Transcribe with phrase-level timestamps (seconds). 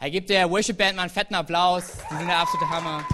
[0.00, 1.90] Er gibt der Worship Band mal einen fetten Applaus.
[2.08, 3.04] Die sind der absolute Hammer.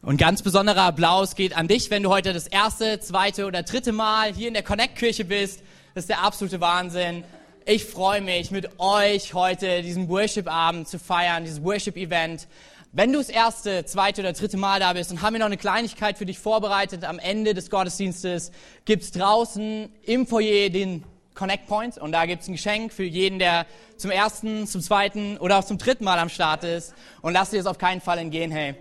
[0.00, 3.92] Und ganz besonderer Applaus geht an dich, wenn du heute das erste, zweite oder dritte
[3.92, 5.62] Mal hier in der Connect-Kirche bist.
[5.94, 7.24] Das ist der absolute Wahnsinn.
[7.66, 12.48] Ich freue mich, mit euch heute diesen Worship-Abend zu feiern, dieses Worship-Event.
[12.94, 15.56] Wenn du das erste, zweite oder dritte Mal da bist, dann haben wir noch eine
[15.56, 17.04] Kleinigkeit für dich vorbereitet.
[17.04, 18.52] Am Ende des Gottesdienstes
[18.84, 21.02] gibt's draußen im Foyer den
[21.34, 23.64] Connect Point und da gibt's ein Geschenk für jeden, der
[23.96, 26.92] zum ersten, zum zweiten oder auch zum dritten Mal am Start ist.
[27.22, 28.74] Und lass dir das auf keinen Fall entgehen, hey.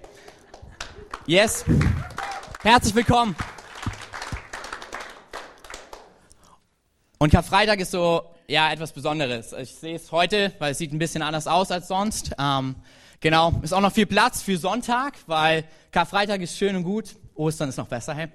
[1.25, 1.63] Yes.
[2.63, 3.33] Herzlich willkommen.
[7.17, 9.53] Und Karfreitag ist so, ja, etwas Besonderes.
[9.53, 12.33] Ich sehe es heute, weil es sieht ein bisschen anders aus als sonst.
[12.37, 12.75] Ähm,
[13.21, 17.15] genau, ist auch noch viel Platz für Sonntag, weil Karfreitag ist schön und gut.
[17.35, 18.27] Ostern ist noch besser, hey.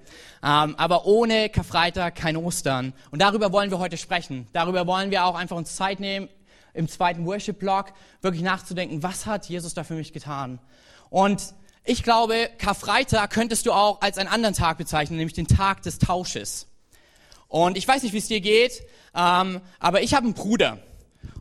[0.43, 2.93] Ähm, aber ohne Karfreitag kein Ostern.
[3.11, 4.47] Und darüber wollen wir heute sprechen.
[4.53, 6.29] Darüber wollen wir auch einfach uns Zeit nehmen,
[6.73, 10.59] im zweiten Worship-Blog wirklich nachzudenken, was hat Jesus da für mich getan?
[11.09, 15.83] Und ich glaube, Karfreitag könntest du auch als einen anderen Tag bezeichnen, nämlich den Tag
[15.83, 16.67] des Tausches.
[17.47, 18.83] Und ich weiß nicht, wie es dir geht,
[19.15, 20.79] ähm, aber ich habe einen Bruder.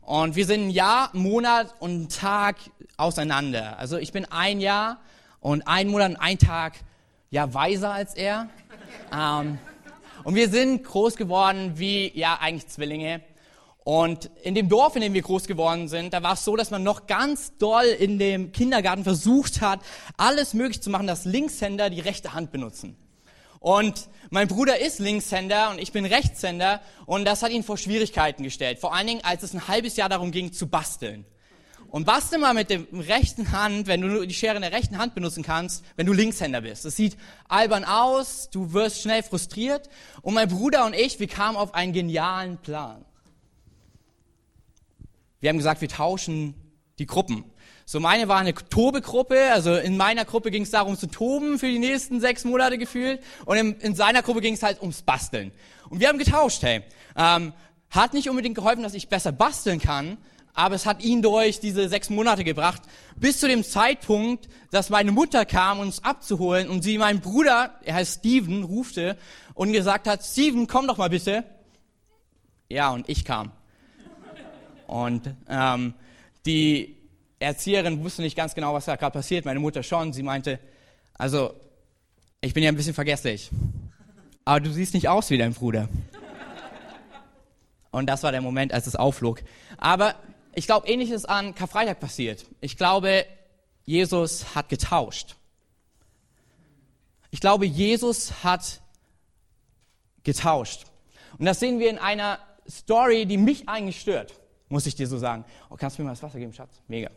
[0.03, 2.56] Und wir sind ein Jahr, Monat und Tag
[2.97, 3.79] auseinander.
[3.79, 4.98] Also ich bin ein Jahr
[5.41, 6.75] und ein Monat und ein Tag
[7.31, 8.48] ja weiser als er.
[9.12, 9.59] Ähm,
[10.25, 13.23] und wir sind groß geworden wie ja eigentlich Zwillinge.
[13.84, 16.73] Und in dem Dorf, in dem wir groß geworden sind, da war es so, dass
[16.73, 19.79] man noch ganz doll in dem Kindergarten versucht hat,
[20.17, 22.97] alles möglich zu machen, dass Linkshänder die rechte Hand benutzen.
[23.67, 28.45] Und mein Bruder ist Linkshänder und ich bin Rechtshänder und das hat ihn vor Schwierigkeiten
[28.45, 28.78] gestellt.
[28.78, 31.25] Vor allen Dingen, als es ein halbes Jahr darum ging, zu basteln.
[31.89, 35.17] Und bastel mal mit der rechten Hand, wenn du die Schere in der rechten Hand
[35.17, 36.84] benutzen kannst, wenn du Linkshänder bist.
[36.84, 37.17] Das sieht
[37.48, 39.89] albern aus, du wirst schnell frustriert.
[40.23, 43.05] Und mein Bruder und ich, wir kamen auf einen genialen Plan.
[45.41, 46.55] Wir haben gesagt, wir tauschen
[47.01, 47.42] die Gruppen.
[47.89, 51.69] So meine war eine Tobegruppe, also in meiner Gruppe ging es darum zu toben für
[51.69, 55.52] die nächsten sechs Monate gefühlt und in, in seiner Gruppe ging es halt ums Basteln.
[55.89, 56.83] Und wir haben getauscht, hey.
[57.17, 57.52] Ähm,
[57.89, 60.19] hat nicht unbedingt geholfen, dass ich besser basteln kann,
[60.52, 62.83] aber es hat ihn durch diese sechs Monate gebracht,
[63.14, 67.95] bis zu dem Zeitpunkt, dass meine Mutter kam, uns abzuholen und sie meinen Bruder, er
[67.95, 69.17] heißt Steven, rufte
[69.55, 71.45] und gesagt hat, Steven, komm doch mal bitte.
[72.68, 73.53] Ja, und ich kam.
[74.89, 75.95] Und ähm,
[76.47, 76.95] die
[77.46, 79.45] Erzieherin wusste nicht ganz genau, was da gerade passiert.
[79.45, 80.12] Meine Mutter schon.
[80.12, 80.58] Sie meinte,
[81.14, 81.55] also
[82.40, 83.51] ich bin ja ein bisschen vergesslich,
[84.45, 85.89] aber du siehst nicht aus wie dein Bruder.
[87.90, 89.42] Und das war der Moment, als es aufflog.
[89.79, 90.17] Aber
[90.55, 92.45] ich glaube, ähnliches an Karfreitag passiert.
[92.61, 93.24] Ich glaube,
[93.85, 95.36] Jesus hat getauscht.
[97.30, 98.80] Ich glaube, Jesus hat
[100.24, 100.85] getauscht.
[101.39, 104.35] Und das sehen wir in einer Story, die mich eigentlich stört
[104.68, 105.45] muss ich dir so sagen.
[105.70, 106.80] Oh, kannst du mir mal das Wasser geben, Schatz?
[106.89, 107.11] Mega.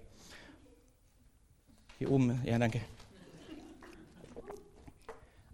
[2.00, 2.80] Hier oben, ja, danke.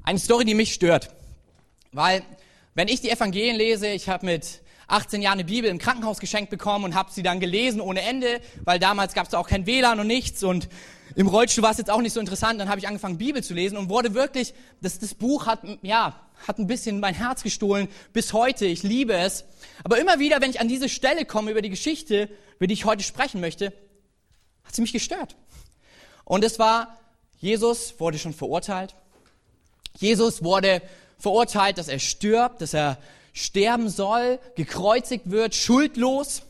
[0.04, 1.10] Eine Story, die mich stört.
[1.92, 2.22] Weil,
[2.76, 6.52] wenn ich die Evangelien lese, ich habe mit 18 Jahren eine Bibel im Krankenhaus geschenkt
[6.52, 10.00] bekommen und habe sie dann gelesen ohne Ende, weil damals gab es auch kein WLAN
[10.00, 10.70] und nichts und
[11.16, 12.60] im Rollstuhl war es jetzt auch nicht so interessant.
[12.60, 16.30] Dann habe ich angefangen, Bibel zu lesen und wurde wirklich, das, das Buch hat, ja,
[16.48, 18.68] hat ein bisschen mein Herz gestohlen bis heute.
[18.68, 19.46] Ich liebe es.
[19.84, 22.86] Aber immer wieder, wenn ich an diese Stelle komme über die Geschichte, über die ich
[22.86, 23.74] heute sprechen möchte,
[24.64, 25.36] hat sie mich gestört.
[26.26, 26.98] Und es war,
[27.40, 28.96] Jesus wurde schon verurteilt.
[29.98, 30.82] Jesus wurde
[31.20, 32.98] verurteilt, dass er stirbt, dass er
[33.32, 36.42] sterben soll, gekreuzigt wird, schuldlos.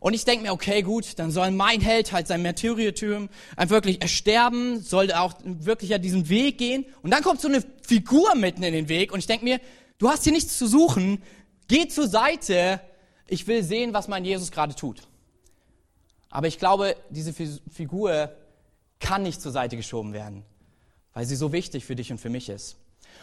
[0.00, 4.80] Und ich denke mir, okay, gut, dann soll mein Held halt sein Martyrium wirklich ersterben,
[4.80, 6.84] soll auch wirklich ja diesen Weg gehen.
[7.02, 9.60] Und dann kommt so eine Figur mitten in den Weg und ich denke mir,
[9.98, 11.22] du hast hier nichts zu suchen,
[11.68, 12.80] geh zur Seite,
[13.28, 15.02] ich will sehen, was mein Jesus gerade tut.
[16.30, 18.32] Aber ich glaube, diese Figur
[19.02, 20.44] kann nicht zur Seite geschoben werden,
[21.12, 22.76] weil sie so wichtig für dich und für mich ist.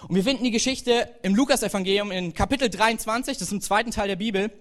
[0.07, 4.07] Und wir finden die Geschichte im Lukas-Evangelium in Kapitel 23, das ist im zweiten Teil
[4.07, 4.51] der Bibel.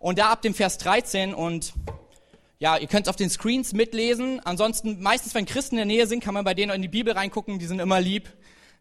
[0.00, 1.72] Und da ab dem Vers 13 und
[2.58, 4.40] ja, ihr könnt es auf den Screens mitlesen.
[4.44, 7.12] Ansonsten, meistens, wenn Christen in der Nähe sind, kann man bei denen in die Bibel
[7.12, 7.58] reingucken.
[7.58, 8.28] Die sind immer lieb.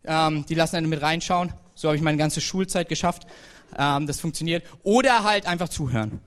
[0.06, 1.54] Ähm, die lassen einen mit reinschauen.
[1.76, 3.26] So habe ich meine ganze Schulzeit geschafft.
[3.78, 4.64] Ähm, das funktioniert.
[4.84, 6.22] Oder halt einfach zuhören.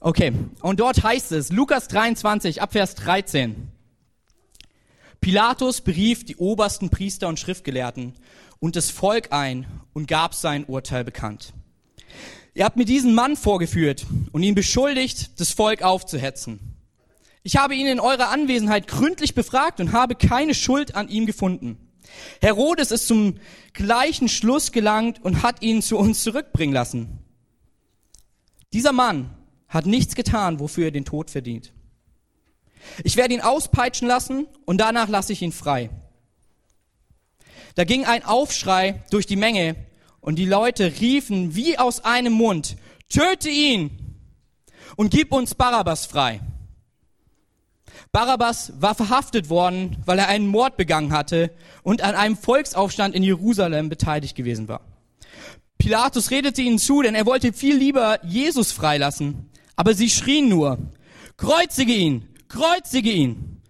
[0.00, 3.72] Okay, und dort heißt es, Lukas 23, Abvers 13.
[5.24, 8.12] Pilatus berief die obersten Priester und Schriftgelehrten
[8.60, 11.54] und das Volk ein und gab sein Urteil bekannt.
[12.52, 16.60] Ihr habt mir diesen Mann vorgeführt und ihn beschuldigt, das Volk aufzuhetzen.
[17.42, 21.78] Ich habe ihn in eurer Anwesenheit gründlich befragt und habe keine Schuld an ihm gefunden.
[22.42, 23.38] Herodes ist zum
[23.72, 27.20] gleichen Schluss gelangt und hat ihn zu uns zurückbringen lassen.
[28.74, 29.30] Dieser Mann
[29.68, 31.72] hat nichts getan, wofür er den Tod verdient.
[33.02, 35.90] Ich werde ihn auspeitschen lassen und danach lasse ich ihn frei.
[37.74, 39.76] Da ging ein Aufschrei durch die Menge
[40.20, 42.76] und die Leute riefen wie aus einem Mund,
[43.08, 43.90] töte ihn
[44.96, 46.40] und gib uns Barabbas frei.
[48.12, 51.50] Barabbas war verhaftet worden, weil er einen Mord begangen hatte
[51.82, 54.82] und an einem Volksaufstand in Jerusalem beteiligt gewesen war.
[55.78, 59.50] Pilatus redete ihnen zu, denn er wollte viel lieber Jesus freilassen.
[59.76, 60.78] Aber sie schrien nur,
[61.36, 63.60] kreuzige ihn, kreuzige ihn.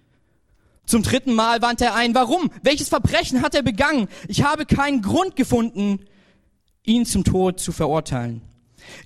[0.86, 2.50] Zum dritten Mal wandte er ein, warum?
[2.62, 4.08] Welches Verbrechen hat er begangen?
[4.28, 6.00] Ich habe keinen Grund gefunden,
[6.84, 8.42] ihn zum Tod zu verurteilen.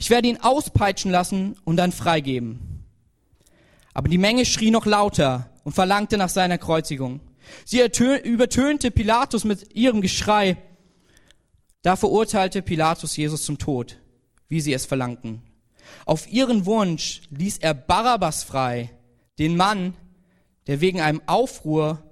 [0.00, 2.84] Ich werde ihn auspeitschen lassen und dann freigeben.
[3.94, 7.20] Aber die Menge schrie noch lauter und verlangte nach seiner Kreuzigung.
[7.64, 10.56] Sie übertönte Pilatus mit ihrem Geschrei.
[11.82, 13.98] Da verurteilte Pilatus Jesus zum Tod,
[14.48, 15.42] wie sie es verlangten.
[16.04, 18.90] Auf ihren Wunsch ließ er Barabbas frei,
[19.38, 19.94] den Mann,
[20.66, 22.02] der wegen einem Aufruhr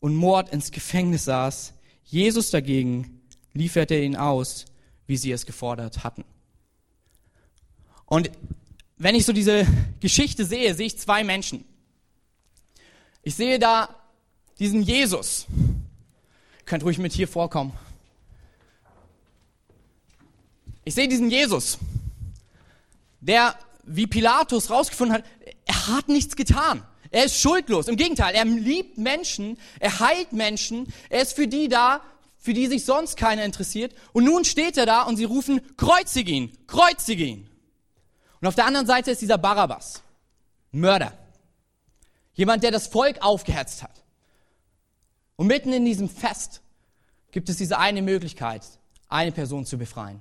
[0.00, 1.74] und Mord ins Gefängnis saß.
[2.04, 4.66] Jesus dagegen lieferte ihn aus,
[5.06, 6.24] wie sie es gefordert hatten.
[8.06, 8.30] Und
[8.98, 9.66] wenn ich so diese
[10.00, 11.64] Geschichte sehe, sehe ich zwei Menschen.
[13.22, 13.88] Ich sehe da
[14.58, 15.46] diesen Jesus.
[15.48, 17.72] Ihr könnt ruhig mit hier vorkommen.
[20.84, 21.78] Ich sehe diesen Jesus,
[23.20, 25.24] der, wie Pilatus rausgefunden hat,
[25.64, 26.82] er hat nichts getan.
[27.10, 27.88] Er ist schuldlos.
[27.88, 32.00] Im Gegenteil, er liebt Menschen, er heilt Menschen, er ist für die da,
[32.38, 33.94] für die sich sonst keiner interessiert.
[34.12, 37.48] Und nun steht er da und sie rufen, kreuzige ihn, kreuzige ihn.
[38.40, 40.02] Und auf der anderen Seite ist dieser Barabbas,
[40.72, 41.16] Mörder.
[42.34, 44.02] Jemand, der das Volk aufgehetzt hat.
[45.36, 46.62] Und mitten in diesem Fest
[47.30, 48.62] gibt es diese eine Möglichkeit,
[49.08, 50.20] eine Person zu befreien.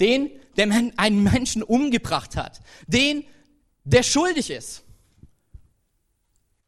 [0.00, 2.60] Den, der einen Menschen umgebracht hat.
[2.86, 3.24] Den,
[3.84, 4.82] der schuldig ist.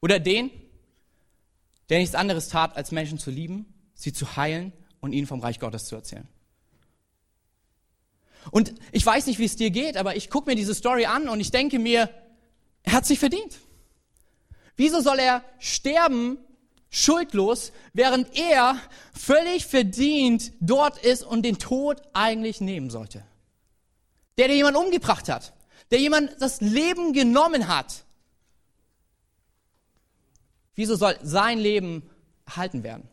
[0.00, 0.50] Oder den,
[1.88, 5.60] der nichts anderes tat, als Menschen zu lieben, sie zu heilen und ihnen vom Reich
[5.60, 6.28] Gottes zu erzählen.
[8.50, 11.28] Und ich weiß nicht, wie es dir geht, aber ich gucke mir diese Story an
[11.28, 12.10] und ich denke mir,
[12.82, 13.58] er hat sich verdient.
[14.76, 16.38] Wieso soll er sterben,
[16.92, 18.76] schuldlos, während er
[19.12, 23.24] völlig verdient dort ist und den Tod eigentlich nehmen sollte?
[24.38, 25.52] Der, der jemand umgebracht hat,
[25.90, 28.04] der jemand das Leben genommen hat.
[30.74, 32.08] Wieso soll sein Leben
[32.46, 33.08] erhalten werden?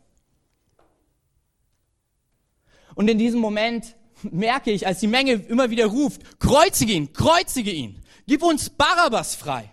[2.94, 7.70] Und in diesem Moment merke ich, als die Menge immer wieder ruft, kreuzige ihn, kreuzige
[7.70, 9.70] ihn, gib uns Barabbas frei.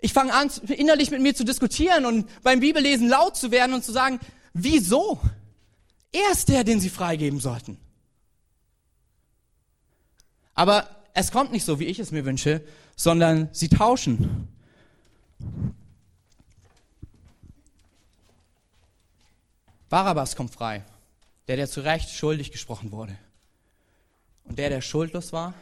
[0.00, 3.84] Ich fange an, innerlich mit mir zu diskutieren und beim Bibellesen laut zu werden und
[3.84, 4.20] zu sagen,
[4.52, 5.20] wieso?
[6.12, 7.78] Er ist der, den sie freigeben sollten.
[10.54, 12.64] Aber es kommt nicht so, wie ich es mir wünsche,
[12.96, 14.48] sondern sie tauschen.
[19.88, 20.84] Barabbas kommt frei
[21.48, 23.18] der, der zu Recht schuldig gesprochen wurde.
[24.44, 25.54] Und der, der schuldlos war,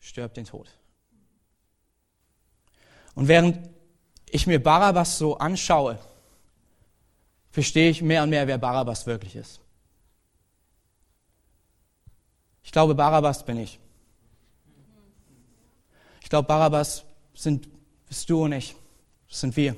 [0.00, 0.68] stirbt den Tod.
[3.14, 3.68] Und während
[4.30, 5.98] ich mir Barabbas so anschaue,
[7.50, 9.60] verstehe ich mehr und mehr, wer Barabbas wirklich ist.
[12.64, 13.78] Ich glaube, Barabbas bin ich.
[16.22, 17.04] Ich glaube, Barabbas
[17.34, 17.68] sind,
[18.08, 18.74] bist du und ich.
[19.28, 19.76] Das sind wir.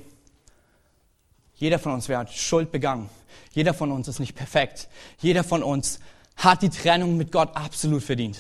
[1.57, 3.09] Jeder von uns hat Schuld begangen.
[3.53, 4.89] Jeder von uns ist nicht perfekt.
[5.19, 5.99] Jeder von uns
[6.37, 8.39] hat die Trennung mit Gott absolut verdient.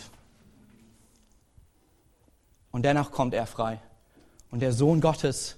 [2.70, 3.80] Und dennoch kommt er frei.
[4.54, 5.56] Und der Sohn Gottes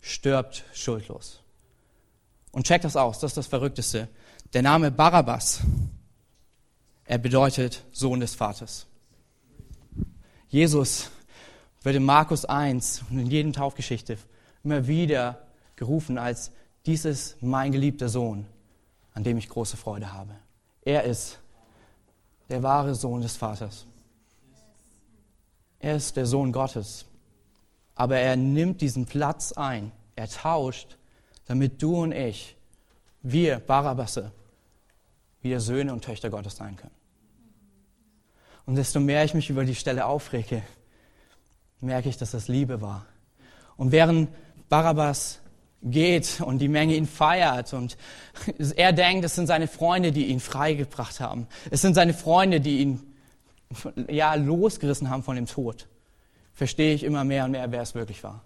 [0.00, 1.40] stirbt schuldlos.
[2.50, 4.08] Und check das aus, das ist das Verrückteste.
[4.52, 5.60] Der Name Barabbas,
[7.04, 8.88] er bedeutet Sohn des Vaters.
[10.48, 11.12] Jesus
[11.84, 14.18] wird in Markus 1 und in jedem Taufgeschichte
[14.64, 15.46] immer wieder
[15.76, 16.50] gerufen als,
[16.86, 18.46] dies ist mein geliebter Sohn,
[19.14, 20.34] an dem ich große Freude habe.
[20.82, 21.38] Er ist
[22.48, 23.86] der wahre Sohn des Vaters.
[25.78, 27.04] Er ist der Sohn Gottes.
[27.98, 29.90] Aber er nimmt diesen Platz ein.
[30.14, 30.96] Er tauscht,
[31.46, 32.56] damit du und ich,
[33.22, 34.30] wir Barabasse,
[35.42, 36.94] wieder Söhne und Töchter Gottes sein können.
[38.66, 40.62] Und desto mehr ich mich über die Stelle aufrege,
[41.80, 43.04] merke ich, dass das Liebe war.
[43.76, 44.28] Und während
[44.68, 45.40] Barabbas
[45.82, 47.96] geht und die Menge ihn feiert und
[48.76, 51.48] er denkt, es sind seine Freunde, die ihn freigebracht haben.
[51.72, 53.12] Es sind seine Freunde, die ihn
[54.08, 55.88] ja losgerissen haben von dem Tod.
[56.58, 58.42] Verstehe ich immer mehr und mehr, wer es wirklich war.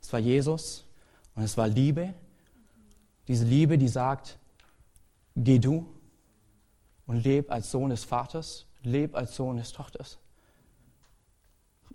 [0.00, 0.84] Es war Jesus
[1.34, 2.14] Und es war Liebe,
[3.26, 4.38] diese Liebe, die sagt,
[5.34, 5.84] geh du
[7.06, 10.18] und leb als Sohn des Vaters, leb als Sohn des Tochters,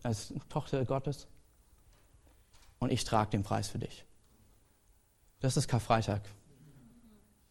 [0.03, 1.25] als Tochter Gottes.
[2.79, 4.03] Und ich trage den Preis für dich.
[5.39, 6.21] Das ist Karfreitag.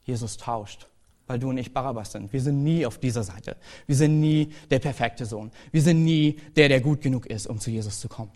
[0.02, 0.88] Jesus tauscht,
[1.30, 2.32] weil du und ich Barabbas sind.
[2.32, 3.56] Wir sind nie auf dieser Seite.
[3.86, 5.52] Wir sind nie der perfekte Sohn.
[5.70, 8.32] Wir sind nie der, der gut genug ist, um zu Jesus zu kommen.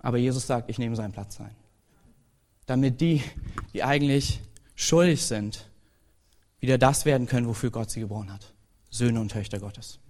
[0.00, 1.54] Aber Jesus sagt, ich nehme seinen Platz ein.
[2.66, 3.22] Damit die,
[3.72, 4.40] die eigentlich
[4.74, 5.70] schuldig sind,
[6.58, 8.52] wieder das werden können, wofür Gott sie geboren hat.
[8.90, 10.00] Söhne und Töchter Gottes.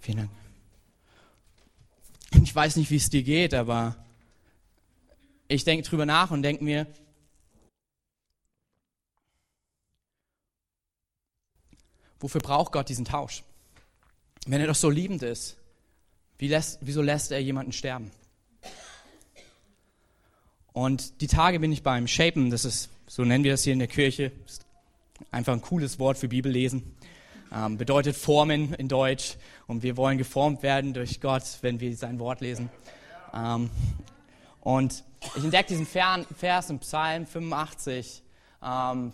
[0.00, 0.30] Vielen Dank.
[2.42, 3.96] Ich weiß nicht, wie es dir geht, aber
[5.48, 6.86] ich denke drüber nach und denke mir,
[12.20, 13.42] wofür braucht Gott diesen Tausch?
[14.46, 15.56] Wenn er doch so liebend ist,
[16.38, 18.10] wie lässt, wieso lässt er jemanden sterben?
[20.72, 23.78] Und die Tage bin ich beim Shapen, das ist, so nennen wir das hier in
[23.78, 24.32] der Kirche,
[25.30, 26.94] einfach ein cooles Wort für Bibellesen.
[27.52, 29.36] Ähm, bedeutet Formen in Deutsch.
[29.66, 32.68] Und wir wollen geformt werden durch Gott, wenn wir sein Wort lesen.
[33.32, 33.70] Ähm,
[34.60, 35.04] und
[35.36, 38.22] ich entdecke diesen Vers im Psalm 85,
[38.62, 39.12] ähm,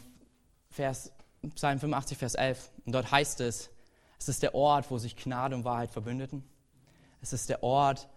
[0.71, 1.13] Vers,
[1.55, 2.71] Psalm 85, Vers 11.
[2.85, 3.71] Und dort heißt es,
[4.19, 6.45] es ist der Ort, wo sich Gnade und Wahrheit verbündeten.
[7.23, 8.09] Es ist der Ort,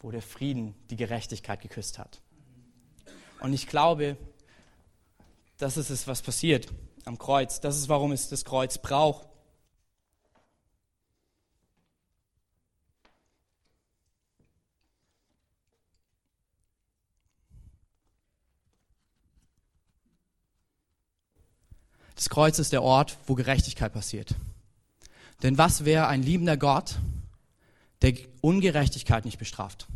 [0.00, 2.20] wo der Frieden die Gerechtigkeit geküsst hat.
[3.40, 4.16] Und ich glaube,
[5.58, 6.68] das ist es, was passiert
[7.04, 7.60] am Kreuz.
[7.60, 9.27] Das ist, warum es das Kreuz braucht.
[22.18, 24.34] Das Kreuz ist der Ort, wo Gerechtigkeit passiert.
[25.44, 26.98] Denn was wäre ein liebender Gott,
[28.02, 29.86] der Ungerechtigkeit nicht bestraft?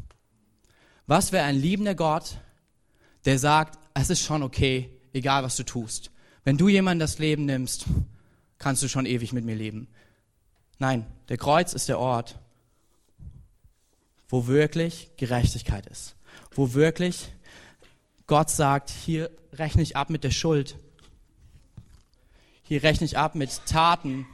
[1.09, 2.37] Was wäre ein liebender Gott,
[3.25, 6.13] der sagt, es ist schon okay, egal was du tust.
[6.45, 7.87] Wenn du jemandem das Leben nimmst,
[8.57, 9.89] kannst du schon ewig mit mir leben.
[10.79, 12.39] Nein, der Kreuz ist der Ort,
[14.29, 16.15] wo wirklich Gerechtigkeit ist.
[16.53, 17.33] Wo wirklich
[18.29, 20.77] Gott sagt, hier rechne ich ab mit der Schuld.
[22.73, 24.27] Hier rechne ich ab mit Taten,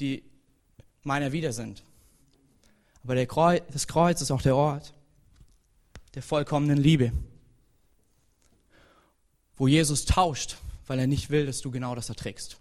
[0.00, 0.24] die
[1.02, 1.82] meiner wieder sind.
[3.04, 4.94] Aber Kreuz, das Kreuz ist auch der Ort,
[6.14, 7.12] der vollkommenen Liebe,
[9.58, 10.56] wo Jesus tauscht,
[10.86, 12.58] weil er nicht will, dass du genau das erträgst.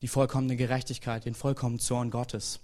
[0.00, 2.58] Die vollkommene Gerechtigkeit, den vollkommenen Zorn Gottes.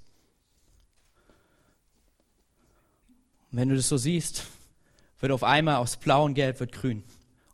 [3.52, 4.46] Und wenn du das so siehst,
[5.20, 7.04] wird auf einmal aus blau und gelb wird grün.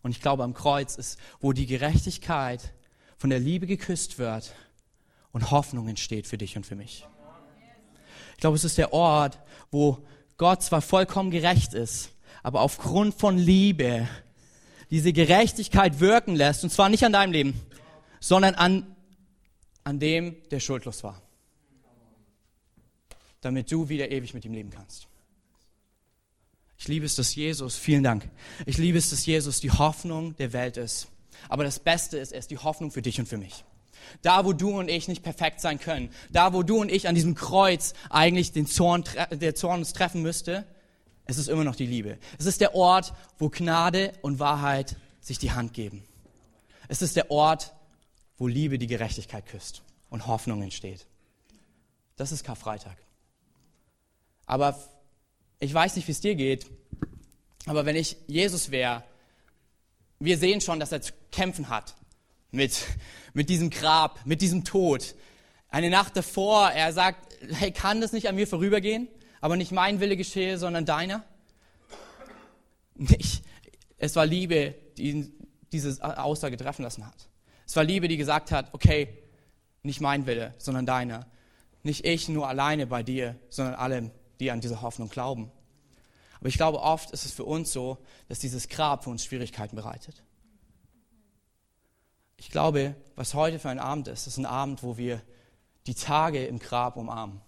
[0.05, 2.75] Und ich glaube, am Kreuz ist, wo die Gerechtigkeit
[3.17, 4.55] von der Liebe geküsst wird
[5.33, 7.07] und Hoffnung entsteht für dich und für mich.
[8.35, 9.39] Ich glaube, es ist der Ort,
[9.71, 10.05] wo
[10.37, 12.11] Gott zwar vollkommen gerecht ist,
[12.43, 14.07] aber aufgrund von Liebe
[14.91, 17.61] diese Gerechtigkeit wirken lässt, und zwar nicht an deinem Leben,
[18.21, 18.95] sondern an,
[19.85, 21.23] an dem, der schuldlos war.
[23.41, 25.09] Damit du wieder ewig mit ihm leben kannst.
[26.79, 28.29] Ich liebe es, dass Jesus, vielen Dank,
[28.67, 31.09] ich liebe es, dass Jesus die Hoffnung der Welt ist.
[31.49, 33.65] Aber das Beste ist, er ist die Hoffnung für dich und für mich.
[34.23, 37.15] Da, wo du und ich nicht perfekt sein können, da, wo du und ich an
[37.15, 40.67] diesem Kreuz eigentlich den Zorn, der Zorn uns treffen müsste,
[41.27, 42.19] es ist immer noch die Liebe.
[42.39, 46.05] Es ist der Ort, wo Gnade und Wahrheit sich die Hand geben.
[46.89, 47.75] Es ist der Ort,
[48.37, 51.07] wo Liebe die Gerechtigkeit küsst und Hoffnung entsteht.
[52.17, 52.97] Das ist Karfreitag.
[54.47, 54.79] Aber
[55.59, 56.67] ich weiß nicht, wie es dir geht,
[57.67, 59.05] aber wenn ich Jesus wäre,
[60.19, 61.95] wir sehen schon, dass er zu kämpfen hat
[62.51, 62.85] mit,
[63.33, 65.15] mit diesem Grab, mit diesem Tod.
[65.69, 69.09] Eine Nacht davor, er sagt, hey, kann das nicht an mir vorübergehen?
[69.45, 71.23] aber nicht mein Wille geschehe, sondern deiner?
[72.95, 73.45] Nicht.
[73.99, 75.35] Es war Liebe, die
[75.71, 77.29] diese Aussage treffen lassen hat.
[77.67, 79.19] Es war Liebe, die gesagt hat, okay,
[79.83, 81.27] nicht mein Wille, sondern deiner.
[81.83, 85.51] Nicht ich nur alleine bei dir, sondern alle, die an diese Hoffnung glauben.
[86.39, 87.99] Aber ich glaube, oft ist es für uns so,
[88.29, 90.23] dass dieses Grab für uns Schwierigkeiten bereitet.
[92.37, 95.23] Ich glaube, was heute für ein Abend ist, ist ein Abend, wo wir
[95.87, 97.41] die Tage im Grab umarmen.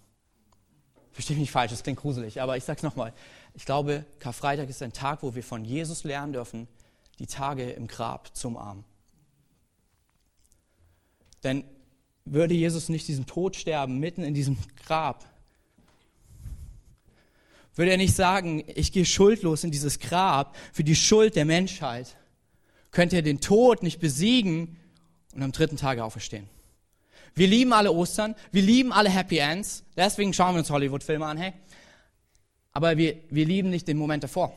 [1.13, 3.13] Verstehe mich falsch, das klingt gruselig, aber ich sage es nochmal.
[3.55, 6.69] Ich glaube, Karfreitag ist ein Tag, wo wir von Jesus lernen dürfen,
[7.19, 8.85] die Tage im Grab zum Arm.
[11.43, 11.65] Denn
[12.25, 15.25] würde Jesus nicht diesen Tod sterben, mitten in diesem Grab,
[17.77, 22.17] würde er nicht sagen, ich gehe schuldlos in dieses Grab für die Schuld der Menschheit,
[22.91, 24.77] könnte er den Tod nicht besiegen
[25.35, 26.49] und am dritten Tage auferstehen.
[27.35, 31.37] Wir lieben alle Ostern, wir lieben alle Happy Ends, deswegen schauen wir uns Hollywood-Filme an,
[31.37, 31.53] hey.
[32.73, 34.57] Aber wir, wir lieben nicht den Moment davor.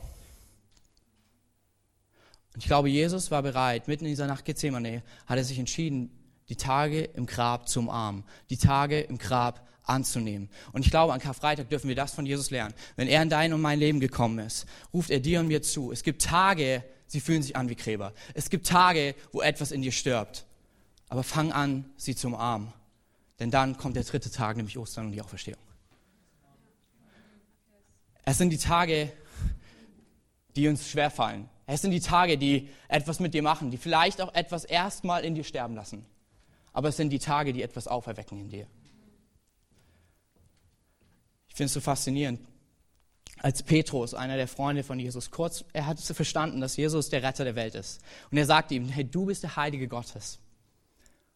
[2.54, 6.10] Und ich glaube, Jesus war bereit, mitten in dieser Nacht Gethsemane, hat er sich entschieden,
[6.48, 10.48] die Tage im Grab zu umarmen, die Tage im Grab anzunehmen.
[10.72, 12.74] Und ich glaube, an Karfreitag dürfen wir das von Jesus lernen.
[12.96, 15.92] Wenn er in dein und mein Leben gekommen ist, ruft er dir und mir zu.
[15.92, 18.12] Es gibt Tage, sie fühlen sich an wie Gräber.
[18.34, 20.46] Es gibt Tage, wo etwas in dir stirbt.
[21.08, 22.72] Aber fang an, sie zu umarmen.
[23.40, 25.60] Denn dann kommt der dritte Tag, nämlich Ostern und die Auferstehung.
[28.24, 29.10] Es sind die Tage,
[30.54, 31.48] die uns schwerfallen.
[31.66, 35.34] Es sind die Tage, die etwas mit dir machen, die vielleicht auch etwas erstmal in
[35.34, 36.04] dir sterben lassen.
[36.72, 38.66] Aber es sind die Tage, die etwas auferwecken in dir.
[41.60, 42.40] Finde es so faszinierend.
[43.36, 47.44] Als Petrus, einer der Freunde von Jesus, kurz, er hat verstanden, dass Jesus der Retter
[47.44, 48.00] der Welt ist.
[48.30, 50.38] Und er sagte ihm, hey, du bist der Heilige Gottes.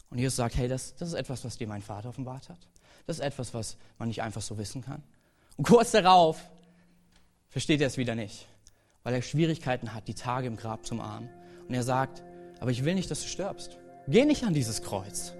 [0.08, 2.56] Und Jesus sagt, hey, das, das ist etwas, was dir mein Vater offenbart hat.
[3.06, 5.02] Das ist etwas, was man nicht einfach so wissen kann.
[5.58, 6.40] Und kurz darauf
[7.50, 8.46] versteht er es wieder nicht,
[9.02, 11.28] weil er Schwierigkeiten hat, die Tage im Grab zum Armen.
[11.68, 12.22] Und er sagt,
[12.60, 13.76] aber ich will nicht, dass du stirbst.
[14.08, 15.34] Geh nicht an dieses Kreuz.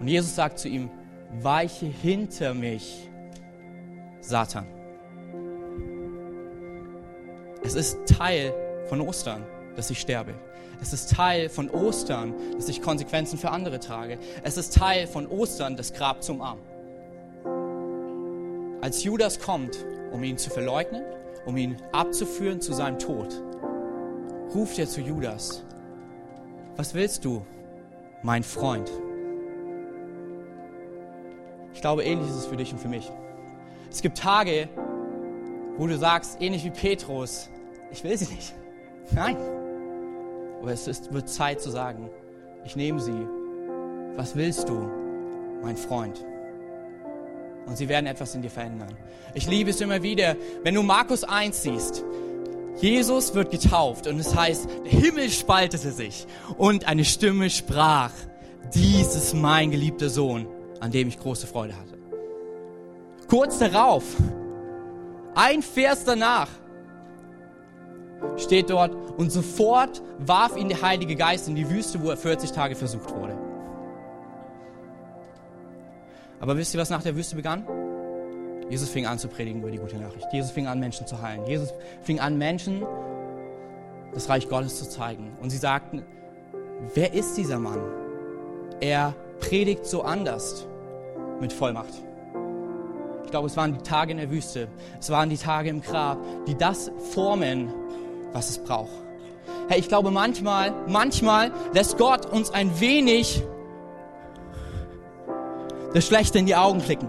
[0.00, 0.90] Und Jesus sagt zu ihm,
[1.40, 3.08] weiche hinter mich,
[4.22, 4.66] Satan.
[7.64, 8.54] Es ist Teil
[8.88, 9.44] von Ostern,
[9.76, 10.34] dass ich sterbe.
[10.80, 14.18] Es ist Teil von Ostern, dass ich Konsequenzen für andere trage.
[14.42, 16.58] Es ist Teil von Ostern, das Grab zum Arm.
[18.80, 19.76] Als Judas kommt,
[20.12, 21.04] um ihn zu verleugnen,
[21.44, 23.42] um ihn abzuführen zu seinem Tod,
[24.54, 25.62] ruft er zu Judas,
[26.76, 27.44] was willst du,
[28.22, 28.90] mein Freund?
[31.74, 33.10] Ich glaube, ähnlich ist es für dich und für mich.
[33.92, 34.70] Es gibt Tage,
[35.76, 37.50] wo du sagst, ähnlich wie Petrus,
[37.92, 38.54] ich will sie nicht.
[39.12, 39.36] Nein.
[40.60, 42.08] Aber es ist, wird Zeit zu sagen,
[42.64, 43.26] ich nehme sie.
[44.16, 44.88] Was willst du,
[45.62, 46.24] mein Freund?
[47.66, 48.96] Und sie werden etwas in dir verändern.
[49.34, 52.02] Ich liebe es immer wieder, wenn du Markus 1 siehst.
[52.80, 58.12] Jesus wird getauft und es heißt, der Himmel spaltete sich und eine Stimme sprach,
[58.74, 60.46] dies ist mein geliebter Sohn,
[60.80, 62.01] an dem ich große Freude hatte.
[63.32, 64.04] Kurz darauf,
[65.34, 66.50] ein Vers danach,
[68.36, 72.52] steht dort, und sofort warf ihn der Heilige Geist in die Wüste, wo er 40
[72.52, 73.34] Tage versucht wurde.
[76.40, 77.66] Aber wisst ihr, was nach der Wüste begann?
[78.68, 80.26] Jesus fing an zu predigen über die gute Nachricht.
[80.30, 81.46] Jesus fing an, Menschen zu heilen.
[81.46, 82.82] Jesus fing an, Menschen
[84.12, 85.38] das Reich Gottes zu zeigen.
[85.40, 86.02] Und sie sagten,
[86.92, 87.80] wer ist dieser Mann?
[88.80, 90.66] Er predigt so anders
[91.40, 91.94] mit Vollmacht.
[93.32, 94.68] Ich glaube, es waren die Tage in der Wüste,
[95.00, 97.72] es waren die Tage im Grab, die das formen,
[98.34, 98.92] was es braucht.
[99.70, 103.42] Hey, ich glaube, manchmal, manchmal lässt Gott uns ein wenig
[105.94, 107.08] das Schlechte in die Augen klicken,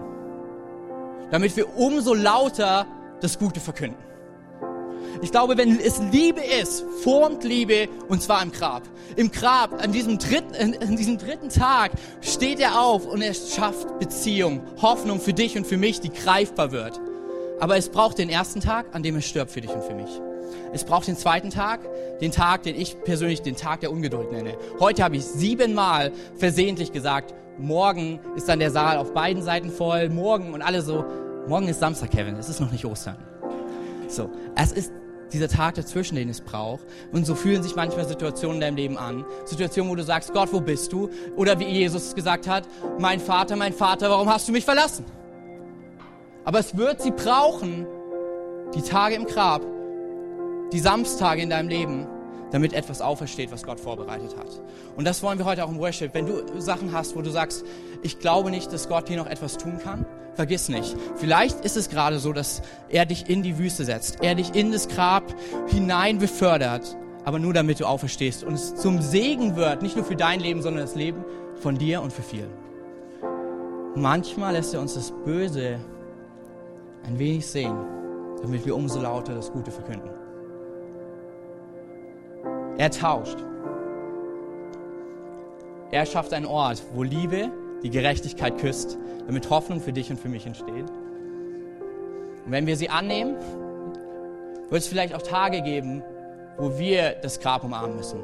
[1.30, 2.86] damit wir umso lauter
[3.20, 3.98] das Gute verkünden.
[5.22, 8.82] Ich glaube, wenn es Liebe ist, formt Liebe und zwar im Grab.
[9.16, 13.98] Im Grab, an diesem dritten, an diesem dritten Tag steht er auf und er schafft
[13.98, 17.00] Beziehung, Hoffnung für dich und für mich, die greifbar wird.
[17.60, 20.10] Aber es braucht den ersten Tag, an dem er stirbt für dich und für mich.
[20.72, 21.80] Es braucht den zweiten Tag,
[22.20, 24.56] den Tag, den ich persönlich den Tag der Ungeduld nenne.
[24.80, 30.08] Heute habe ich siebenmal versehentlich gesagt, morgen ist dann der Saal auf beiden Seiten voll,
[30.08, 31.04] morgen und alle so,
[31.46, 33.16] morgen ist Samstag, Kevin, es ist noch nicht Ostern.
[34.08, 34.92] So, es ist
[35.32, 36.84] dieser Tag dazwischen, den es braucht.
[37.12, 39.24] Und so fühlen sich manchmal Situationen in deinem Leben an.
[39.44, 41.10] Situationen, wo du sagst, Gott, wo bist du?
[41.36, 42.64] Oder wie Jesus gesagt hat,
[42.98, 45.04] mein Vater, mein Vater, warum hast du mich verlassen?
[46.44, 47.86] Aber es wird sie brauchen,
[48.74, 49.62] die Tage im Grab,
[50.72, 52.06] die Samstage in deinem Leben,
[52.50, 54.62] damit etwas aufersteht, was Gott vorbereitet hat.
[54.96, 56.14] Und das wollen wir heute auch im Worship.
[56.14, 57.64] Wenn du Sachen hast, wo du sagst,
[58.02, 60.96] ich glaube nicht, dass Gott hier noch etwas tun kann, vergiss nicht.
[61.16, 64.72] Vielleicht ist es gerade so, dass er dich in die Wüste setzt, er dich in
[64.72, 65.34] das Grab
[65.68, 70.16] hinein befördert, aber nur damit du auferstehst und es zum Segen wird, nicht nur für
[70.16, 71.24] dein Leben, sondern das Leben
[71.56, 72.48] von dir und für viele.
[73.94, 75.78] Manchmal lässt er uns das Böse
[77.06, 77.76] ein wenig sehen,
[78.42, 80.10] damit wir umso lauter das Gute verkünden.
[82.76, 83.38] Er tauscht.
[85.92, 87.52] Er schafft einen Ort, wo Liebe
[87.84, 90.90] die Gerechtigkeit küsst, damit Hoffnung für dich und für mich entsteht.
[92.44, 93.36] Und wenn wir sie annehmen,
[94.70, 96.02] wird es vielleicht auch Tage geben,
[96.58, 98.20] wo wir das Grab umarmen müssen.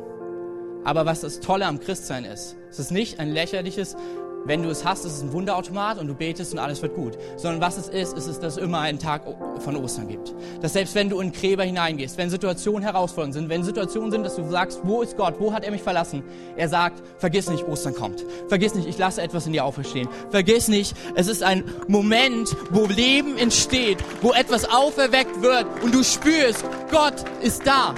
[0.82, 3.96] Aber was das Tolle am Christsein ist, es ist nicht ein lächerliches
[4.44, 7.18] wenn du es hast, ist es ein Wunderautomat und du betest und alles wird gut.
[7.36, 9.22] Sondern was es ist, ist es, dass es immer einen Tag
[9.58, 10.34] von Ostern gibt.
[10.60, 14.36] Dass selbst wenn du in Gräber hineingehst, wenn Situationen herausfordernd sind, wenn Situationen sind, dass
[14.36, 16.22] du sagst, wo ist Gott, wo hat er mich verlassen?
[16.56, 18.24] Er sagt, vergiss nicht, Ostern kommt.
[18.48, 20.08] Vergiss nicht, ich lasse etwas in dir auferstehen.
[20.30, 26.02] Vergiss nicht, es ist ein Moment, wo Leben entsteht, wo etwas auferweckt wird und du
[26.02, 27.94] spürst, Gott ist da.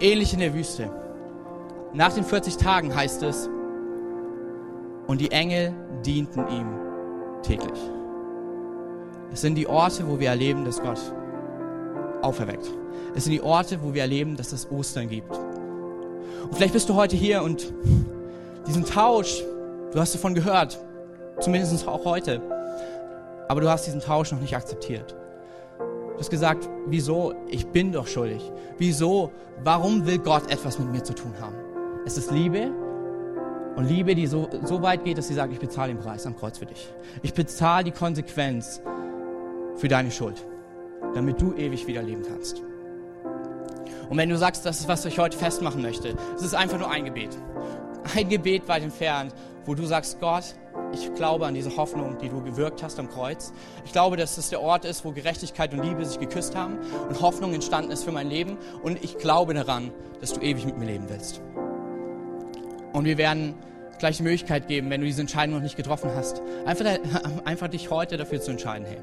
[0.00, 0.90] Ähnlich in der Wüste.
[1.92, 3.48] Nach den 40 Tagen heißt es,
[5.06, 5.72] und die Engel
[6.04, 6.66] dienten ihm
[7.42, 7.80] täglich.
[9.32, 11.00] Es sind die Orte, wo wir erleben, dass Gott
[12.22, 12.70] auferweckt.
[13.14, 15.34] Es sind die Orte, wo wir erleben, dass es Ostern gibt.
[15.34, 17.72] Und vielleicht bist du heute hier und
[18.66, 19.42] diesen Tausch,
[19.92, 20.78] du hast davon gehört,
[21.40, 22.40] zumindest auch heute,
[23.48, 25.14] aber du hast diesen Tausch noch nicht akzeptiert.
[25.78, 27.34] Du hast gesagt, wieso?
[27.48, 28.40] Ich bin doch schuldig.
[28.78, 29.32] Wieso?
[29.64, 31.56] Warum will Gott etwas mit mir zu tun haben?
[32.06, 32.70] Es ist Liebe
[33.76, 36.36] und Liebe, die so, so weit geht, dass sie sagt, ich bezahle den Preis am
[36.36, 36.88] Kreuz für dich.
[37.22, 38.80] Ich bezahle die Konsequenz
[39.76, 40.44] für deine Schuld,
[41.14, 42.62] damit du ewig wieder leben kannst.
[44.08, 46.90] Und wenn du sagst, das ist, was ich heute festmachen möchte, es ist einfach nur
[46.90, 47.36] ein Gebet.
[48.14, 49.34] Ein Gebet weit entfernt,
[49.64, 50.54] wo du sagst, Gott,
[50.92, 53.52] ich glaube an diese Hoffnung, die du gewirkt hast am Kreuz.
[53.84, 57.20] Ich glaube, dass es der Ort ist, wo Gerechtigkeit und Liebe sich geküsst haben und
[57.20, 58.58] Hoffnung entstanden ist für mein Leben.
[58.82, 61.40] Und ich glaube daran, dass du ewig mit mir leben willst.
[62.94, 63.54] Und wir werden
[63.98, 66.84] gleich die Möglichkeit geben, wenn du diese Entscheidung noch nicht getroffen hast, einfach,
[67.44, 68.86] einfach dich heute dafür zu entscheiden.
[68.86, 68.98] Hey,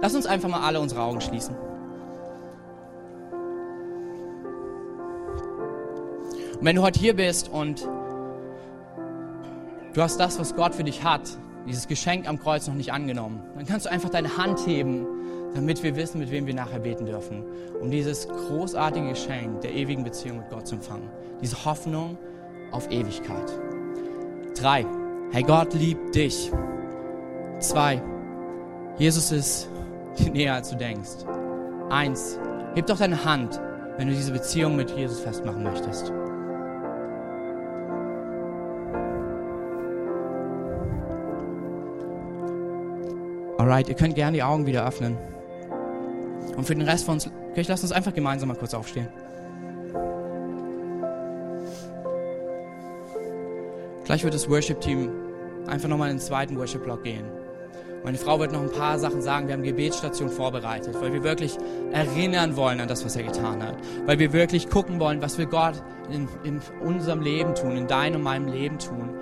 [0.00, 1.56] lass uns einfach mal alle unsere Augen schließen.
[6.54, 7.88] Und wenn du heute hier bist und
[9.92, 11.22] du hast das, was Gott für dich hat,
[11.66, 15.04] dieses Geschenk am Kreuz noch nicht angenommen, dann kannst du einfach deine Hand heben,
[15.52, 17.42] damit wir wissen, mit wem wir nachher beten dürfen,
[17.80, 21.10] um dieses großartige Geschenk der ewigen Beziehung mit Gott zu empfangen.
[21.42, 22.16] Diese Hoffnung
[22.72, 23.52] auf Ewigkeit.
[24.58, 24.84] Drei,
[25.30, 26.50] hey Gott liebt dich.
[27.58, 28.02] Zwei,
[28.98, 29.68] Jesus ist
[30.32, 31.24] näher als du denkst.
[31.90, 32.38] Eins,
[32.74, 33.60] heb doch deine Hand,
[33.96, 36.12] wenn du diese Beziehung mit Jesus festmachen möchtest.
[43.58, 45.16] Alright, ihr könnt gerne die Augen wieder öffnen.
[46.56, 49.08] Und für den Rest von uns, ich lasse uns einfach gemeinsam mal kurz aufstehen.
[54.12, 55.10] Gleich wird das Worship-Team
[55.68, 57.24] einfach nochmal in den zweiten Worship-Block gehen.
[58.04, 59.46] Meine Frau wird noch ein paar Sachen sagen.
[59.46, 61.56] Wir haben Gebetsstation vorbereitet, weil wir wirklich
[61.92, 63.74] erinnern wollen an das, was er getan hat.
[64.04, 68.16] Weil wir wirklich gucken wollen, was will Gott in, in unserem Leben tun, in deinem
[68.16, 69.14] und meinem Leben tun.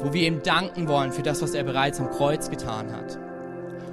[0.00, 3.18] Wo wir ihm danken wollen für das, was er bereits am Kreuz getan hat.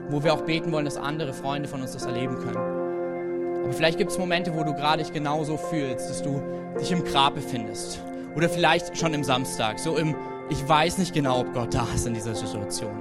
[0.10, 3.64] Wo wir auch beten wollen, dass andere Freunde von uns das erleben können.
[3.64, 6.44] Aber vielleicht gibt es Momente, wo du gerade dich genauso fühlst, dass du
[6.82, 8.02] dich im Grab befindest
[8.36, 10.16] oder vielleicht schon im Samstag, so im,
[10.50, 12.92] ich weiß nicht genau, ob Gott da ist in dieser Situation.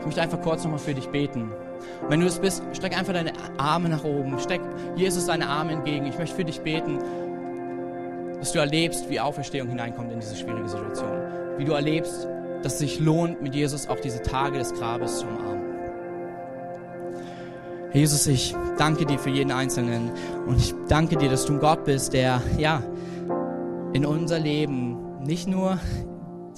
[0.00, 1.52] Ich möchte einfach kurz nochmal für dich beten.
[2.08, 4.60] Wenn du es bist, streck einfach deine Arme nach oben, steck
[4.96, 6.06] Jesus seine Arme entgegen.
[6.06, 6.98] Ich möchte für dich beten,
[8.38, 11.10] dass du erlebst, wie Auferstehung hineinkommt in diese schwierige Situation.
[11.58, 12.26] Wie du erlebst,
[12.62, 15.62] dass es sich lohnt, mit Jesus auch diese Tage des Grabes zu umarmen.
[17.92, 20.10] Jesus, ich danke dir für jeden Einzelnen
[20.46, 22.82] und ich danke dir, dass du ein Gott bist, der, ja,
[23.92, 25.78] in unser Leben nicht nur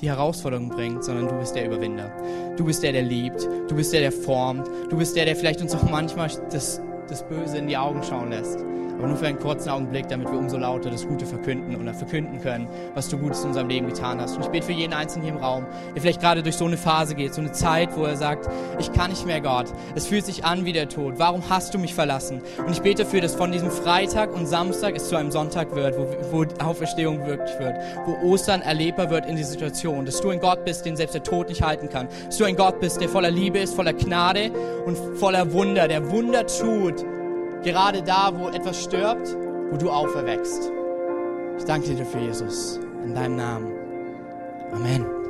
[0.05, 2.13] die Herausforderungen bringt, sondern du bist der Überwinder.
[2.57, 3.49] Du bist der, der liebt.
[3.69, 4.69] Du bist der, der formt.
[4.91, 8.31] Du bist der, der vielleicht uns auch manchmal das, das Böse in die Augen schauen
[8.31, 8.59] lässt
[9.05, 12.41] aber nur für einen kurzen Augenblick, damit wir umso lauter das Gute verkünden oder verkünden
[12.41, 14.37] können, was du Gutes in unserem Leben getan hast.
[14.37, 16.79] Und ich bete für jeden Einzelnen hier im Raum, der vielleicht gerade durch so eine
[16.79, 19.67] Phase geht, so eine Zeit, wo er sagt, ich kann nicht mehr, Gott.
[19.95, 21.19] Es fühlt sich an wie der Tod.
[21.19, 22.41] Warum hast du mich verlassen?
[22.57, 25.99] Und ich bete dafür, dass von diesem Freitag und Samstag es zu einem Sonntag wird,
[25.99, 30.41] wo, wo Auferstehung wirklich wird, wo Ostern erlebbar wird in die Situation, dass du ein
[30.41, 33.11] Gott bist, den selbst der Tod nicht halten kann, dass du ein Gott bist, der
[33.11, 34.51] voller Liebe ist, voller Gnade
[34.87, 37.05] und voller Wunder, der Wunder tut,
[37.65, 39.35] Gerade da, wo etwas stirbt,
[39.71, 40.71] wo du auferweckst.
[41.59, 42.79] Ich danke dir dafür, Jesus.
[43.03, 43.73] In deinem Namen.
[44.73, 45.24] Amen.